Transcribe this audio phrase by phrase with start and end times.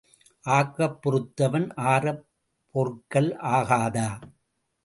[0.45, 2.23] ஆக்கப் பொறுத்தவன் ஆறப்
[2.75, 4.09] பொறுக்கல் ஆகாதா?